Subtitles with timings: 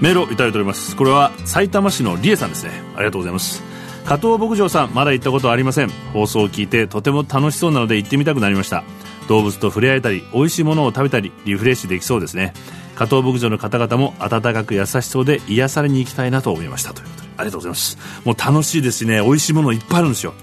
[0.00, 0.96] メールをいただいております。
[0.96, 2.70] これは埼玉市のりえさんですね。
[2.94, 3.62] ありがとうございます。
[4.04, 5.90] 加藤牧場さんまだ行ったことはありません。
[6.12, 8.84] 放送を聞いてとても楽しそうなので行ってみたくなりました。
[9.28, 12.54] 動物と触れ合えたり美味しいものを食べたりリフレッシュできそうですね。
[12.94, 16.94] 加藤牧場の方々も温かく優しそうで癒されに行きたいなと思いました。
[16.94, 17.98] ということでありがとうございます。
[18.24, 19.20] もう楽しいですしね。
[19.20, 20.34] 美味しいものいっぱいあるんですよ。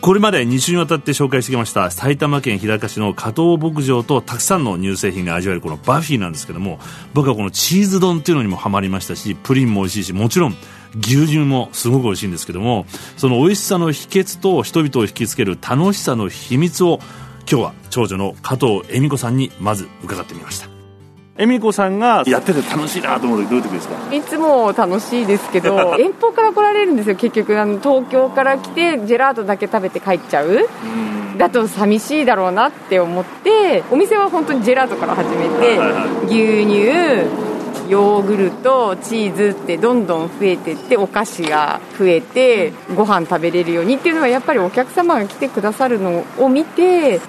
[0.00, 6.78] これまで2週にわたって紹介してきました埼玉県日高市の加藤牧場とたくさんの乳製品が味わえるこのバフィーなんですけども
[7.12, 10.56] 僕はこのチーズ丼っていうのにもハマりましたしプリンも美味しいしもちろん
[10.98, 12.86] 牛乳もすごく美味しいんですけども
[13.18, 16.98] その美味しさの秘訣と人々を引きつける楽しさの秘密を
[17.50, 20.79] 今日は長女の加藤恵美子さんにまず伺ってみました。
[21.40, 24.14] 恵美子さんがやってて楽しいなと思う時どういう時ですか？
[24.14, 27.16] いつも楽しいですけど 遠方から来られるんですよ。
[27.16, 30.68] 結局あの東京から来てジェラートだけ食べて帰っちゃう。
[31.38, 35.78] だと寂しいだろうなって思ってお店は本当にジェラートから始めて、
[36.26, 47.20] 牛乳ヨーグルトチーズってどんどん増えてってお菓子が増えてご飯食べれるようにっていうのはやっぱりお客様が来てくださるのを見て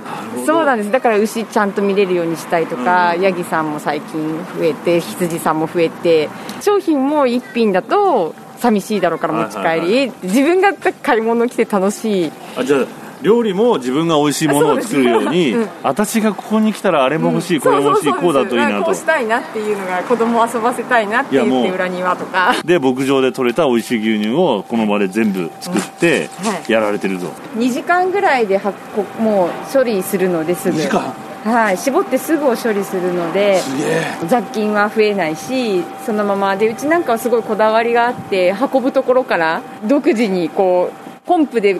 [0.45, 0.91] そうなんです。
[0.91, 6.29] だから牛ちゃんと見れるようにしたいとか、ヤギさんも最近増えて羊さんも増えて
[6.61, 12.31] 商品も1品だと寂しいだろうから持ち帰り、自分が買い物来て楽しい。
[12.57, 12.85] あじゃあ
[13.21, 22.55] 料理も自分が美味しいものを作るように、うん 私がここに来たらあれも欲しい、これも欲しいこうだといいなことうしたいなっていうのが子供を遊ばせたいなって言って裏庭とか。
[22.63, 26.71] で牧場で取れた美味しい牛乳をこの場で全部作ってはい。
[26.71, 27.27] やられてるぞ、
[27.57, 30.77] 2時間ぐらいではこもう処理するのですぐ。
[30.77, 31.13] 2時間？
[31.43, 31.77] はい。
[31.77, 34.03] 絞ってすぐを処理するのですげえ。
[34.27, 36.55] 雑菌は増えないしそのまま。
[36.55, 41.79] でうちなんかはすごいこだわりがあって運ぶところから独自にこうポンプで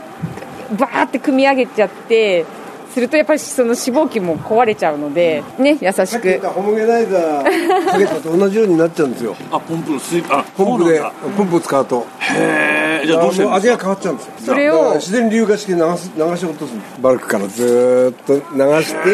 [0.78, 2.46] バーって組み上げちゃって
[2.94, 9.36] するとやっぱりその脂肪菌も壊れちゃうのでね優しさっき言っくたホモゲナイザーかけたと同じようになっちゃうんですよ。
[9.50, 11.02] あポンプの水あポンプで
[11.38, 12.06] ポンプを使うと。
[12.20, 14.34] へえじゃあどうして味が変わっちゃうんですよ。
[14.40, 19.10] それを自然流化して流す流し落とすバルクからずーっと流して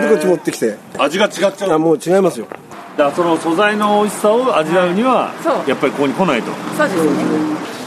[0.00, 0.76] でこっち持ってきて。
[0.98, 1.72] 味が違っちゃう。
[1.72, 2.46] あもう違いますよ。
[2.96, 5.68] だからその素材の美味しさを味わうには、そう。
[5.68, 6.50] やっぱりここに来ないと。
[6.76, 7.10] そうですね。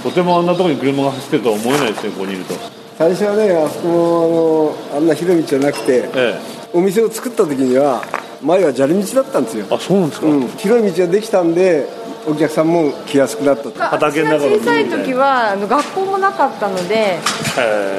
[0.04, 2.54] とてもあんなところに車が走ってるとは思えないですねここにいると
[2.98, 6.40] 最初はねあそこもあのあんな広い道じゃなくてえ
[6.74, 8.04] お店を作った時には
[8.42, 9.66] 前は砂利道だったんですよ。
[9.72, 11.88] え、あそうなんですか、うん、広い道ができたんで
[12.28, 13.72] お客さんも来やすくなったと。
[13.72, 17.20] 畑の中小さい時はあの学校もなかったので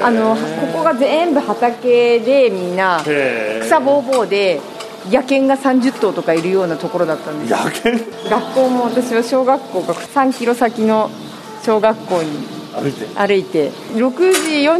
[0.03, 3.03] あのここが全部畑でみんな
[3.63, 4.61] 草ぼうぼうで
[5.11, 8.31] 野犬が30頭とかいるようなところだったんです野犬？
[8.31, 11.11] 学校も私は小学校が3キロ先の
[11.63, 13.07] 小学校に歩いて。
[13.15, 13.71] 歩いて。
[13.95, 14.11] 6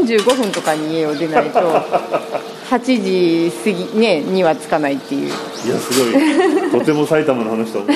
[0.07, 1.61] 時45分とかに家を出ないと
[2.71, 5.29] 8時過ぎ、ね、には着かないっていう。
[5.29, 5.35] いや
[5.79, 6.71] すごい。
[6.79, 7.91] とても埼玉の話と思う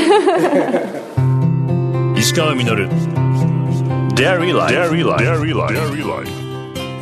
[2.18, 2.88] 石川稔。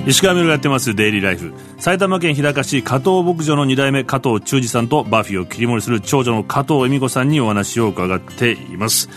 [0.06, 9.08] 石川稔がやってますデイリーライフ埼玉県日高市加藤牧場の2代目加藤忠二さんとバフィーを切り盛りする長女の加藤恵美子さんにお話を伺っています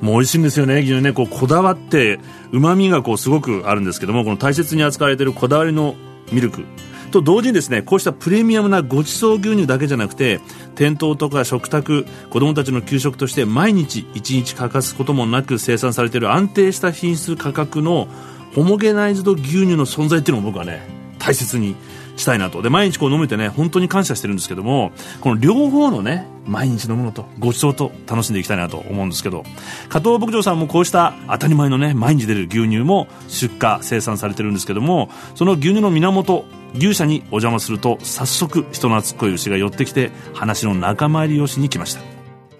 [0.00, 1.12] もう美味しいんですよね牛乳ね。
[1.12, 2.20] こうこだわって
[2.52, 5.94] うまみがこうすごくあるんですけどもこの大切に扱われているこだわりの
[6.32, 6.64] ミルク。
[7.10, 10.40] と同時にですねこうしたプレミアムなごちそう牛乳だけじゃなくて
[10.74, 18.08] 店頭とか食卓子供たちの給食として毎日1日欠かすこともなく生産されている安定した品質価格の
[18.54, 20.82] ホモゲナイズド牛乳の存在っていうのを僕はね
[21.18, 21.76] 大切に
[22.18, 22.60] したいなと。
[22.60, 29.44] で毎日こう飲めてね本当に感謝してるんですけどもこの両方のね毎日飲むのとごちそうと楽しんでいきたいなと思うんですけど
[29.88, 36.44] 加藤牧場さんもこうした当たり前のね毎日出る牛乳も出荷生産されてるんですけどもその牛乳の源
[36.74, 42.02] 牛舎にお邪魔すると早速人懐っこい牛が寄ってきて話の仲間入りをしに来ました。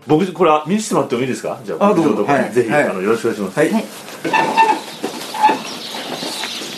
[0.07, 1.61] 僕これ見せてもらってもいいですか？
[1.65, 2.25] じゃあどうぞ。
[2.25, 2.51] はい。
[2.51, 2.85] ぜひ、はい。
[2.85, 3.71] あのよろしくお願いします、はい、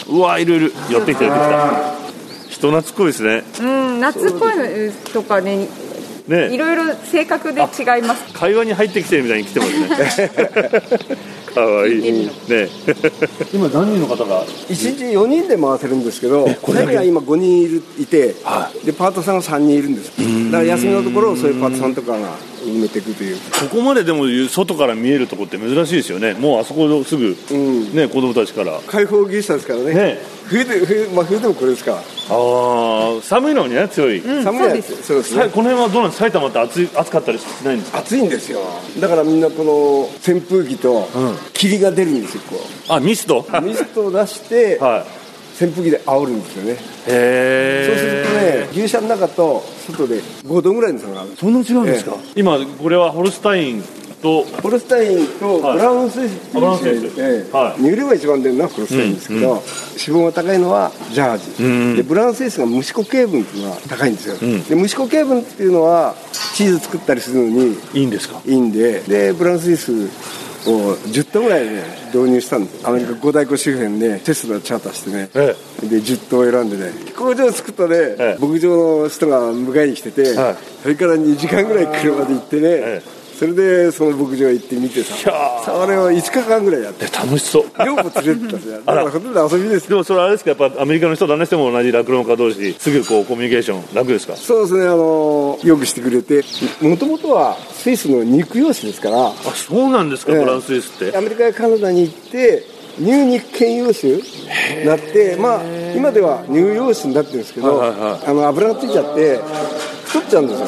[0.08, 1.99] うわいるいる寄ってきた寄ってきた
[2.50, 3.44] 人懐っこいですね。
[3.60, 4.64] うん夏っぽいの
[5.12, 5.68] とかねい
[6.28, 7.64] ねろいろ性格で違
[8.00, 8.32] います。
[8.34, 9.66] 会話に入ってきてるみたいに来てま
[10.10, 10.30] すね
[11.50, 12.02] かわいい。
[12.02, 12.30] ね
[13.52, 14.44] 今何人の方が？
[14.68, 20.10] 一日4人で回せるんですけどこれだけ？2人が今5人いるいて、はでパートさんが3人いるんです。
[20.50, 23.36] だから休みのところをそういうパートさんとかが埋めていくという。
[23.36, 26.34] ここまででも外から見えるとこって珍しいですよね。
[26.34, 27.94] もうあそこすぐ、ん。
[27.94, 28.80] ね子供たちから。
[28.86, 29.94] 開放技術ですからね。
[29.94, 30.18] ね。
[30.46, 31.92] 冬で冬,、まあ、冬でもこれですか。
[31.92, 32.00] ら、あ
[33.18, 34.44] あ寒いのにね強い、うん。
[34.44, 34.86] 寒いやつ。
[34.86, 35.42] そうですそうですね。
[35.44, 36.24] さこの辺はどうなんですか？
[36.24, 37.98] 埼玉って暑い暑かったりしないんですか？
[37.98, 38.60] 暑いんですよ。
[39.00, 41.08] だからみんなこの扇風機と
[41.52, 43.46] 霧が出るんですよこあミスト？
[43.52, 45.20] うミストを出して はい。
[45.62, 46.76] 扇風機で煽るんですよね。
[47.06, 51.30] へそうするとね牛舎の中と外で5度ぐらいの差がある。
[51.38, 53.84] そんな違うんですか、今これはホルスタイン
[54.22, 56.32] とホルスタインとブラウンスイス。
[56.32, 57.20] っていうブラウンスイス。
[57.20, 57.54] ええ。
[57.54, 57.82] はい。
[57.82, 59.62] 乳量が一番出るのはホルスタインですけど、脂
[59.98, 66.14] 肪が高いのはジャージ、でブラウンスイスが無脂固形分っていうのが高いんですよ、で無脂固形分っていうのは
[66.54, 68.40] チーズ作ったりするのにいいんですか？
[68.46, 69.92] いいんででブラウンスイス
[70.66, 72.78] を10頭ぐらいね導入したんで。
[72.78, 76.92] すアメリカ五大湖周辺でテストでチャーターしてね、えで10頭選んでね。
[77.06, 78.38] 飛行場作ったね、ええ。
[78.40, 80.56] 牧場の人が迎えに来てて、はい。
[80.82, 83.02] それから2時間ぐらい車で行ってね、え
[83.40, 85.14] それでその牧場行って見てさ。
[85.64, 87.64] それを5日間ぐらいやって楽しそう。
[87.86, 94.36] 両方連れてったんですよだからほとんど遊びですでもそれあれですかやっぱアメリカの人旦那しても同じ酪農家同士すぐこうコミュニケーション楽ですか？
[94.36, 96.44] そうですねあのよくしてくれて。
[96.82, 99.28] もともとはスイスの肉用紙ですから。
[99.28, 100.38] あそうなんですか、ええ。
[100.40, 101.16] フランスイスって。
[101.16, 102.62] アメリカやカナダに行って
[102.98, 104.22] 乳肉犬用種に
[104.84, 105.62] なってまあ
[105.96, 108.26] 今では乳用種になってるんですけど、はいはいはい。
[108.26, 109.38] あの油がついちゃって
[110.04, 110.66] 太っちゃうんですよ。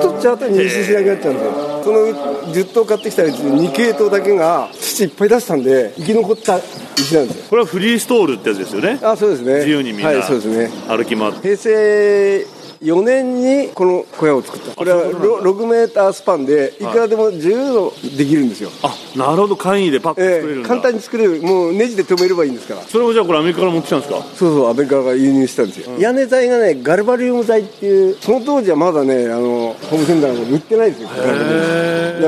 [0.00, 2.00] 太っちゃうと妊娠しなくなっちゃうんですよその
[2.52, 6.60] 10頭買ってきたうちに2系統だけが土いっぱい出したんで生き残った
[6.98, 7.44] 牛なんですよ。
[7.48, 9.00] これはフリーストールってやつですよね？
[9.02, 9.54] あそうですね。
[9.54, 10.68] 自由にみんなはいそうですね。
[10.86, 11.40] 歩き回って。
[11.40, 12.46] 平成
[12.82, 14.76] 4年にこの小屋を作った。
[14.76, 21.42] これはロ6メータースパンでいくらでも自由度できるんですよ、あなるほど簡易でパック作れええるんだ、簡単に作れる。
[21.42, 22.82] もうネジで止めればいいんですから。
[22.82, 24.22] それもじゃあこれアメリカから持ってきたんですか？
[24.34, 31.14] そうそうアメリカが輸入したんですよ、屋根材がねガルバリウム材っていうその当時はまだねあのホームセンターで売ってないですよだ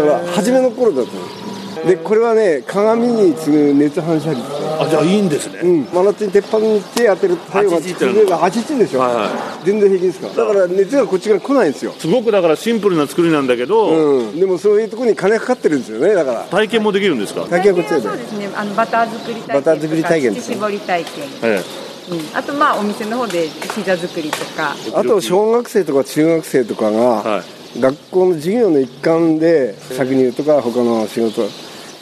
[0.01, 4.41] から初めの頃だったのでこれはね鏡に次ぐ熱反射率
[4.81, 8.31] あじゃあいいんですね、うん、真夏に鉄板に手当てる太陽が8っての。
[8.31, 10.35] が8でしょ、はいは全然平気ですから。
[10.35, 11.93] だから熱がこっちから来ないんですよ。
[11.93, 16.15] すごくだからシンプルな作りなんだけど、うん、でもそういうところに金かかってるんですよね。
[16.15, 16.45] だから。
[16.45, 18.09] 体験もできるんですか、体験はこっちで。
[18.09, 18.49] そうですね。
[18.55, 21.63] あのバター作り体験バター作り体験とか乳搾り体験、え
[22.11, 24.75] うん、あとまあお店の方でピザ作りとか。
[24.95, 27.43] あと小学生とか中学生とかが、はい。
[27.79, 31.43] 学校の授業の一環で搾乳とか他の仕事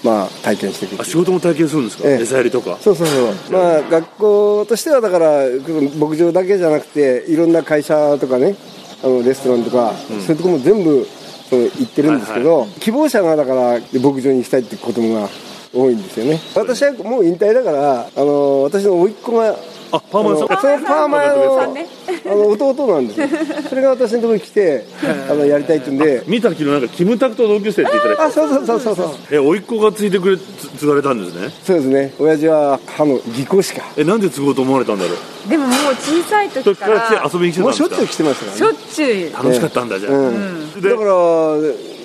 [0.05, 2.23] まあ体験していく仕事も体験するんですか、ええ。
[2.23, 2.79] 餌やりとか？
[2.81, 3.53] そうそうそう。
[3.53, 5.45] まあ学校としてはだから
[5.99, 8.55] 牧場だけじゃなくていろんな会社とかね
[9.03, 11.06] あのレストランとか、そういうところも全部
[11.49, 15.29] その行ってるんですけど、希望者がだから牧場に行きたいって子供が
[15.75, 16.41] 多いんですよね。
[16.55, 19.56] 私はもう引退だからあの私の甥っ子が
[19.93, 21.87] あパーマネさんそれパーマ屋のね。
[22.26, 23.29] あの弟なんですよ。
[23.69, 24.85] それが私のところに来て
[25.31, 26.23] あのやりたいって言うんで。
[26.26, 28.25] 見た昨日なんかキムタクと同級生って言ってた。
[28.25, 29.08] あそうそうそうそうそう。
[29.31, 30.43] え甥っ子がついてくれつ
[30.79, 31.50] 継がれたんですね。
[31.64, 32.12] そうですね。
[32.19, 33.82] 親父は歯の技工士か。
[33.96, 35.49] えなんで継ごうと思われたんだろう。
[35.49, 37.88] でももう小さいそ時かっから来てら遊びに来てたんですか？
[37.88, 38.58] もうしょっちゅう来てましたからね。
[38.58, 39.32] しょっちゅう。
[39.32, 41.11] 楽しかったんだじゃあ、うん、でだから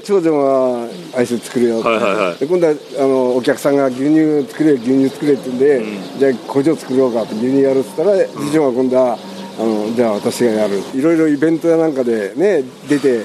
[0.04, 2.38] 長女がアイス作るよって、はいはいはい。
[2.38, 5.82] で今度はあのお客さんが牛乳作れ牛乳作れって言うんで、
[6.20, 9.18] じゃあ工場作ろうかって牛乳やるって言ったら次女が今度は
[9.60, 10.82] あのじゃあ私がやる。
[10.96, 13.24] いろいろイベントやなんかでね出て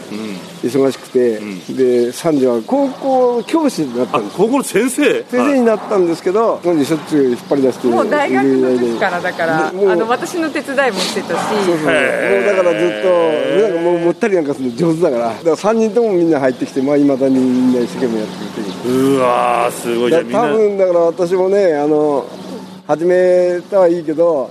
[0.62, 1.40] 忙しくて、
[1.72, 5.24] で三女は高校教師になったあんです高校の先生？
[5.24, 11.34] 先生になったんですけど、当時しょっちゅう引っ張り出してもう大学の時らからだからあの私の手伝いもしてたし。
[11.48, 11.76] そうそう。
[11.76, 13.08] もうだからずっと
[13.62, 15.28] なんかもうもったりなんかするの上手だから。
[15.28, 19.18] だから3人ともみんな入ってきてまあいまだにみんな一生懸命やってくれてるう。
[19.18, 20.10] わーすごい。
[20.10, 22.26] じゃあだみんな多分だから私もねあの
[22.86, 24.50] 始めたはいいけど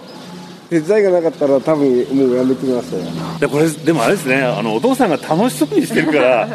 [0.70, 3.04] 手伝いがなかったら多分もうやめてましたよ。
[3.40, 4.42] でこれでもあれですね。
[4.42, 6.48] あのお父さんが楽しそうにしてるから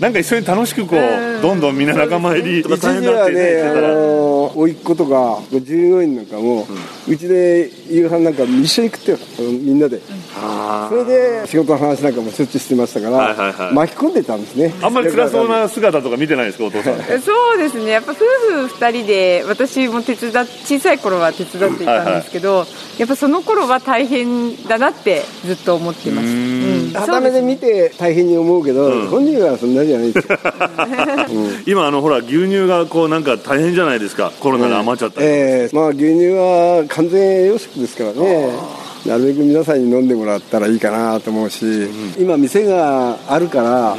[0.00, 1.60] なんか一緒に楽しくこうどん。
[1.60, 3.88] どんみんな仲間入りとか一大変だって言ってたら。
[3.94, 4.23] の
[4.54, 6.66] 甥っ子とか従業員なんかも
[7.08, 10.00] うちで夕飯なんか一緒に食ってよみんなで。
[10.36, 13.68] あそれで仕事の話なんかもしょっちゅうしてましたかはいはいはい。
[13.68, 14.72] ら巻き込んでたんですね。
[14.82, 16.94] あんまり辛そうな姿とか見てないですかお父さん。
[17.20, 17.90] そうですね。
[17.90, 18.14] やっぱ夫
[18.68, 22.66] 婦2人で私も手伝っ小さい頃は手伝っていたんですけど、
[22.98, 26.26] やっぱその頃は大変だなってずっと思ってます。
[26.26, 26.53] うん
[27.00, 30.38] は目で見て大変に思うけど、本人はそんなじゃないですよ。
[31.66, 34.32] 今あのほら牛乳がこうなんか大変じゃないですか。
[34.40, 35.20] コロナで余っちゃった。
[35.20, 35.76] り、ええ。
[35.76, 38.48] まあ牛乳は完全栄養食ですからね。
[39.06, 43.96] なるべく皆さんに飲んでもらったらいいかなと思うし、今店があるから、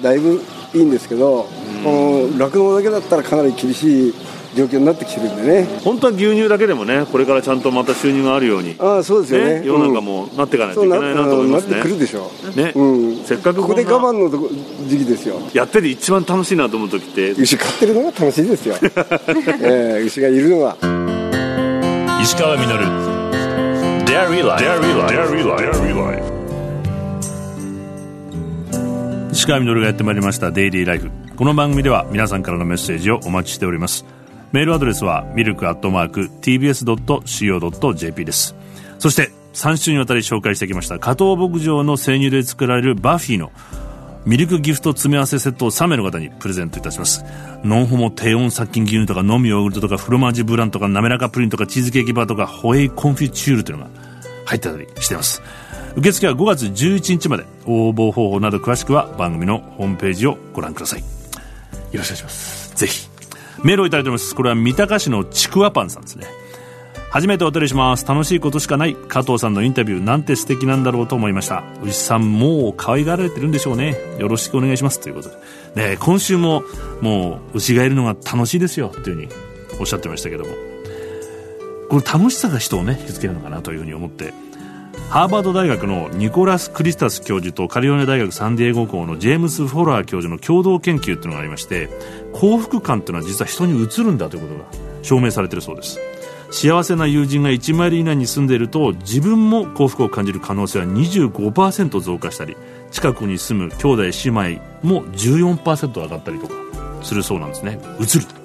[0.00, 0.40] だいぶ
[0.72, 1.48] いいんですけど、
[1.82, 4.14] この酪農だけだったらかなり厳しい
[4.54, 5.80] 状況になってきてるんでね。
[5.82, 9.60] 本当は牛乳だけでもねこれからちゃんとまた収入があるようにああそうですよね。
[9.60, 11.72] ね世の中もなっていかないといけないなと思いますね。
[11.72, 12.56] なってくるでしょう。
[12.56, 14.48] ね、うん、せっかくここで我慢のとこ
[14.86, 15.40] 時期ですよ。
[15.52, 17.30] やってて一番楽しいなと思う時って。
[17.32, 20.76] 牛飼ってるのが楽しいですよ、 えー牛がいるのが
[22.22, 23.14] 石川稔。
[24.14, 26.34] Dairy Life Dairy Life
[29.32, 34.04] 石川稔がやってまいりましたデイリーライフこの番組では皆さんからのメッセージをお待ちしております
[34.54, 38.54] メールアドレスはミルクアットマーク TBS.CO.JP です。
[39.00, 43.50] そして3週にわたり紹介してきました加藤牧場の生乳で作られるバフィーの
[44.24, 47.24] ミルクギフト詰め合わせセットを3名の方にプレゼントいたします。
[47.64, 53.90] ノンホモ低温殺菌牛乳とか飲むヨーグルトとかフロマージブランとか滑らかプリンとかチーズケーキバーとかホエイコンフィチュールというのが
[54.44, 55.42] 入ってたりしています。
[55.96, 61.00] 受付は5月11日まで応募方法など詳しくは番組のホームページをご覧ください。
[61.00, 61.06] よ
[61.94, 62.76] ろしくお願いします。
[62.76, 63.13] ぜひ。
[63.62, 64.34] メールをいただいております。
[64.34, 66.26] これは三鷹市のちくわパンさんですね。
[67.10, 68.04] 初めてお便りします。
[68.06, 71.62] 楽しいことしかない加藤さんのインタビューなんて素敵なんだろうと思いました。
[71.82, 73.96] 牛さんもう可愛がられてるんでしょうね。
[74.18, 75.36] よろしくお願いしますということで。
[75.90, 76.64] ね今週も
[77.00, 79.28] もう牛がいるのが楽しいですよというふうに
[79.78, 80.50] おっしゃってましたけども。
[81.88, 84.34] これ楽しさが人をね引きつけるのかなというふうに思って
[85.10, 91.88] ハーバード大学のニコラス・クリスタス教授とカリオネ大学サンディエゴ校のジェームス・フォラー教授の共同研究というのがありまして
[92.32, 94.64] 幸福感というのは実は人に移るんだということが
[95.02, 96.00] 証明されているそうです。
[96.50, 102.56] 幸せな友人が1マイル以内に住んでいると自分も幸福を感じる可能性は25%増加したり
[102.92, 106.54] 近くに住む兄弟姉妹も14%上がったりとか
[107.02, 107.80] するそうなんですね。
[107.98, 108.43] 移る。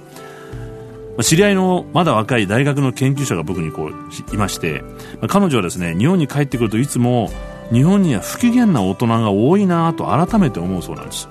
[1.21, 4.83] 知り合いのまだ若い大学の研究者が僕にこういまして
[5.27, 7.29] 彼女はですね日本に帰ってくるといつも
[7.71, 11.29] 日本には不機嫌な大人が多いなと改めて思うそうなんです。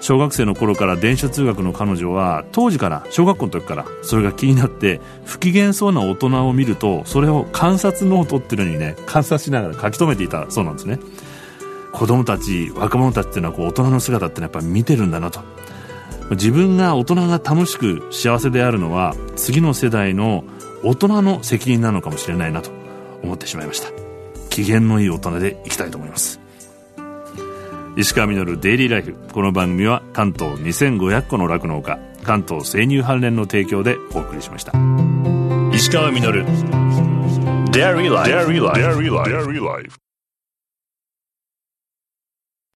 [0.00, 10.98] 小学生の頃から電車通学の彼女は当時から小学校の時からそれが気になって不機嫌そうな大人を見るとそれを観察ノートっていうのにね観察しながら書き留めていたそうなんですね。
[11.92, 15.40] 子供たち若者たちっていうのはこう大人の姿ってのはやっぱり見てるんだなと。
[16.30, 20.44] 自分が大人が楽しく幸せであるのは次の世代の
[20.82, 22.70] 大人の責任なのかもしれないなと
[23.22, 23.90] 思ってしまいました。
[24.50, 26.40] 機嫌のいい大人でいきたいと思います。
[27.96, 34.72] 石川稔デイリーライフこの番組は関東2500個の酪農家関東生乳関連の提供でお送りしました。
[35.74, 36.44] 石川稔。
[37.72, 38.10] Dairy
[39.60, 40.11] Life